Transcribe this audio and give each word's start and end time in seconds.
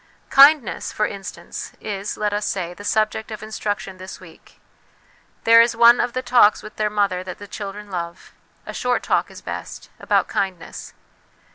Kindness, 0.31 0.91
for 0.91 1.05
instance, 1.05 1.73
is, 1.79 2.17
let 2.17 2.33
us 2.33 2.47
say, 2.47 2.73
the 2.73 2.83
subject 2.83 3.29
of 3.29 3.43
instruction 3.43 3.99
this 3.99 4.19
week. 4.19 4.59
There 5.43 5.61
is 5.61 5.75
one 5.75 5.99
of 5.99 6.13
the 6.13 6.23
talks 6.23 6.63
with 6.63 6.77
their 6.77 6.89
mother 6.89 7.23
that 7.23 7.37
the 7.37 7.47
children 7.47 7.91
love 7.91 8.33
a 8.65 8.73
short 8.73 9.03
talk 9.03 9.29
is 9.29 9.41
best 9.43 9.91
about 9.99 10.27
kindness. 10.27 10.95